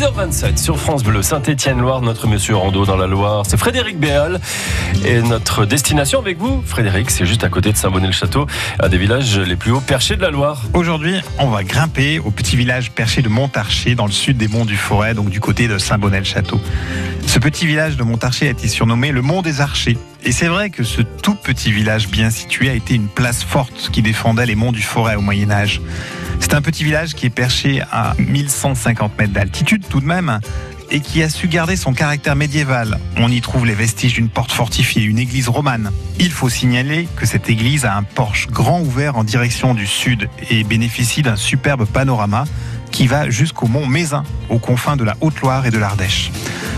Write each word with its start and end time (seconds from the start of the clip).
6h27 0.00 0.56
sur 0.56 0.78
France 0.78 1.02
Bleu, 1.02 1.20
Saint-Étienne-Loire, 1.20 2.00
notre 2.00 2.26
monsieur 2.26 2.56
Rando 2.56 2.86
dans 2.86 2.96
la 2.96 3.06
Loire. 3.06 3.42
C'est 3.46 3.58
Frédéric 3.58 4.00
Béal 4.00 4.40
et 5.04 5.20
notre 5.20 5.66
destination 5.66 6.20
avec 6.20 6.38
vous, 6.38 6.62
Frédéric, 6.64 7.10
c'est 7.10 7.26
juste 7.26 7.44
à 7.44 7.50
côté 7.50 7.70
de 7.70 7.76
Saint-Bonnet-le-Château, 7.76 8.46
un 8.82 8.88
des 8.88 8.96
villages 8.96 9.38
les 9.38 9.56
plus 9.56 9.72
hauts 9.72 9.80
perchés 9.80 10.16
de 10.16 10.22
la 10.22 10.30
Loire. 10.30 10.62
Aujourd'hui, 10.72 11.20
on 11.38 11.48
va 11.48 11.64
grimper 11.64 12.18
au 12.18 12.30
petit 12.30 12.56
village 12.56 12.92
perché 12.92 13.20
de 13.20 13.28
Montarcher 13.28 13.94
dans 13.94 14.06
le 14.06 14.12
sud 14.12 14.38
des 14.38 14.48
monts 14.48 14.64
du 14.64 14.76
Forêt, 14.76 15.12
donc 15.12 15.28
du 15.28 15.40
côté 15.40 15.68
de 15.68 15.76
Saint-Bonnet-le-Château. 15.76 16.58
Ce 17.30 17.38
petit 17.38 17.64
village 17.64 17.96
de 17.96 18.02
Montarcher 18.02 18.48
a 18.48 18.50
été 18.50 18.66
surnommé 18.66 19.12
le 19.12 19.22
Mont 19.22 19.40
des 19.40 19.60
Archers. 19.60 19.96
Et 20.24 20.32
c'est 20.32 20.48
vrai 20.48 20.68
que 20.68 20.82
ce 20.82 21.00
tout 21.00 21.36
petit 21.36 21.70
village 21.70 22.08
bien 22.08 22.28
situé 22.28 22.68
a 22.68 22.72
été 22.72 22.96
une 22.96 23.06
place 23.06 23.44
forte 23.44 23.90
qui 23.92 24.02
défendait 24.02 24.46
les 24.46 24.56
monts 24.56 24.72
du 24.72 24.82
Forêt 24.82 25.14
au 25.14 25.20
Moyen 25.20 25.48
Âge. 25.52 25.80
C'est 26.40 26.54
un 26.54 26.60
petit 26.60 26.82
village 26.82 27.14
qui 27.14 27.26
est 27.26 27.30
perché 27.30 27.82
à 27.92 28.16
1150 28.18 29.16
mètres 29.16 29.32
d'altitude 29.32 29.84
tout 29.88 30.00
de 30.00 30.06
même 30.06 30.40
et 30.90 30.98
qui 30.98 31.22
a 31.22 31.28
su 31.28 31.46
garder 31.46 31.76
son 31.76 31.92
caractère 31.92 32.34
médiéval. 32.34 32.98
On 33.16 33.30
y 33.30 33.40
trouve 33.40 33.64
les 33.64 33.74
vestiges 33.74 34.14
d'une 34.14 34.28
porte 34.28 34.50
fortifiée, 34.50 35.04
une 35.04 35.20
église 35.20 35.48
romane. 35.48 35.92
Il 36.18 36.32
faut 36.32 36.48
signaler 36.48 37.06
que 37.14 37.26
cette 37.26 37.48
église 37.48 37.84
a 37.84 37.96
un 37.96 38.02
porche 38.02 38.48
grand 38.48 38.80
ouvert 38.80 39.16
en 39.16 39.22
direction 39.22 39.74
du 39.74 39.86
sud 39.86 40.28
et 40.50 40.64
bénéficie 40.64 41.22
d'un 41.22 41.36
superbe 41.36 41.86
panorama 41.86 42.42
qui 42.90 43.06
va 43.06 43.30
jusqu'au 43.30 43.68
mont 43.68 43.86
Mézin, 43.86 44.24
aux 44.48 44.58
confins 44.58 44.96
de 44.96 45.04
la 45.04 45.16
Haute-Loire 45.20 45.64
et 45.64 45.70
de 45.70 45.78
l'Ardèche. 45.78 46.32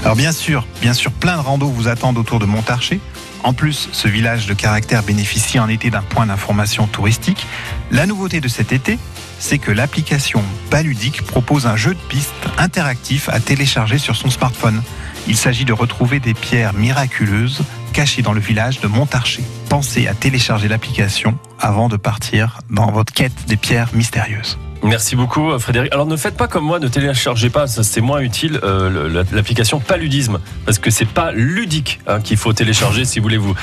Alors 0.05 0.17
bien 0.17 0.33
sûr, 0.33 0.67
bien 0.81 0.95
sûr, 0.95 1.13
plein 1.13 1.37
de 1.37 1.43
randos 1.43 1.69
vous 1.69 1.87
attendent 1.87 2.19
autour 2.19 2.41
de 2.41 2.45
Montarcher. 2.45 3.01
En 3.45 3.53
plus, 3.53 3.89
ce 3.93 4.09
village 4.09 4.47
de 4.47 4.55
caractère 4.55 5.05
bénéficie 5.05 5.61
en 5.61 5.69
été 5.69 5.91
d'un 5.91 6.03
point 6.03 6.27
d'information 6.27 6.87
touristique. 6.89 7.47
La 7.93 8.07
nouveauté 8.07 8.41
de 8.41 8.49
cet 8.49 8.73
été, 8.73 8.99
c'est 9.39 9.59
que 9.59 9.71
l'application 9.71 10.43
Baludique 10.71 11.23
propose 11.23 11.67
un 11.67 11.77
jeu 11.77 11.95
de 11.95 12.01
pistes 12.09 12.33
interactif 12.59 13.29
à 13.29 13.39
télécharger 13.39 13.99
sur 13.99 14.17
son 14.17 14.29
smartphone. 14.29 14.83
Il 15.29 15.37
s'agit 15.37 15.65
de 15.65 15.73
retrouver 15.73 16.19
des 16.19 16.35
pierres 16.35 16.75
miraculeuses 16.75 17.63
cachées 17.93 18.23
dans 18.23 18.33
le 18.33 18.41
village 18.41 18.81
de 18.81 18.89
Montarcher. 18.89 19.45
Pensez 19.69 20.09
à 20.09 20.15
télécharger 20.15 20.67
l'application 20.67 21.39
avant 21.61 21.89
de 21.89 21.97
partir 21.97 22.59
dans 22.71 22.91
votre 22.91 23.13
quête 23.13 23.47
des 23.47 23.57
pierres 23.57 23.91
mystérieuses. 23.93 24.59
Merci 24.83 25.15
beaucoup 25.15 25.57
Frédéric. 25.61 25.93
Alors 25.93 26.07
ne 26.07 26.17
faites 26.17 26.37
pas 26.37 26.49
comme 26.49 26.65
moi, 26.65 26.81
ne 26.81 26.89
téléchargez 26.89 27.51
pas, 27.51 27.69
c'est 27.69 28.01
moins 28.01 28.19
utile 28.19 28.59
euh, 28.65 29.25
l'application 29.33 29.79
Paludisme 29.79 30.41
parce 30.67 30.81
que 30.81 30.91
c'est 30.91 31.09
pas 31.09 31.31
ludique 31.31 32.01
hein, 32.09 32.21
qu'il 32.21 32.37
faut 32.37 32.53
télécharger 32.53 33.05
si 33.05 33.21
vous 33.21 33.23
voulez 33.23 33.37
vous. 33.37 33.55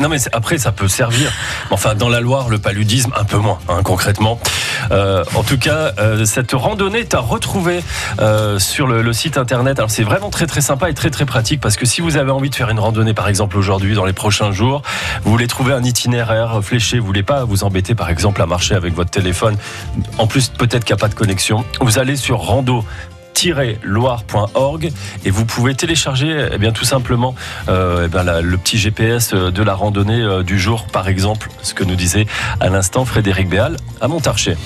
Non 0.00 0.10
mais 0.10 0.18
après 0.32 0.58
ça 0.58 0.72
peut 0.72 0.88
servir. 0.88 1.32
Enfin 1.70 1.94
dans 1.94 2.10
la 2.10 2.20
Loire 2.20 2.50
le 2.50 2.58
paludisme 2.58 3.10
un 3.16 3.24
peu 3.24 3.38
moins 3.38 3.58
hein, 3.68 3.80
concrètement. 3.82 4.38
Euh, 4.90 5.24
en 5.34 5.42
tout 5.42 5.56
cas 5.56 5.92
euh, 5.98 6.26
cette 6.26 6.52
randonnée 6.52 7.00
est 7.00 7.14
à 7.14 7.20
retrouver 7.20 7.82
sur 8.58 8.86
le, 8.86 9.00
le, 9.00 9.12
site 9.14 9.38
internet. 9.38 9.78
Alors 9.78 9.90
c'est 9.90 10.02
vraiment 10.02 10.28
très 10.28 10.46
très 10.46 10.60
sympa 10.60 10.90
et 10.90 10.94
très 10.94 11.10
très 11.10 11.24
pratique 11.24 11.60
parce 11.60 11.76
que 11.76 11.86
si 11.86 12.02
vous 12.02 12.18
avez 12.18 12.30
envie 12.30 12.50
de 12.50 12.54
faire 12.54 12.68
une 12.68 12.80
randonnée 12.80 13.14
par 13.14 13.28
exemple 13.28 13.56
aujourd'hui 13.56 13.94
dans 13.94 14.04
les 14.04 14.12
prochains 14.12 14.52
jours, 14.52 14.82
vous 15.24 15.30
voulez 15.30 15.46
trouver 15.46 15.72
un 15.72 15.82
itinéraire 15.82 16.60
fléché, 16.62 16.98
vous 16.98 17.06
voulez 17.06 17.22
pas 17.22 17.44
vous 17.44 17.64
embêter 17.64 17.94
par 17.94 18.10
exemple 18.10 18.42
à 18.42 18.46
marcher 18.46 18.74
avec 18.74 18.94
votre 18.94 19.10
téléphone. 19.10 19.56
En 20.18 20.26
plus 20.26 20.52
peut-être 20.66 20.84
qu'il 20.84 20.94
n'y 20.94 21.00
a 21.00 21.02
pas 21.02 21.08
de 21.08 21.14
connexion. 21.14 21.64
Vous 21.80 21.98
allez 21.98 22.16
sur 22.16 22.38
rando 22.38 22.84
loire.org 23.82 24.90
et 25.24 25.30
vous 25.30 25.44
pouvez 25.44 25.74
télécharger 25.74 26.48
eh 26.50 26.58
bien 26.58 26.72
tout 26.72 26.86
simplement 26.86 27.34
euh, 27.68 28.08
eh 28.10 28.40
le 28.40 28.56
petit 28.56 28.78
GPS 28.78 29.34
de 29.34 29.62
la 29.62 29.74
randonnée 29.74 30.22
euh, 30.22 30.42
du 30.42 30.58
jour 30.58 30.86
par 30.86 31.06
exemple 31.06 31.50
ce 31.62 31.74
que 31.74 31.84
nous 31.84 31.96
disait 31.96 32.26
à 32.60 32.70
l'instant 32.70 33.04
Frédéric 33.04 33.50
Béal 33.50 33.76
à 34.00 34.08
Montarcher. 34.08 34.56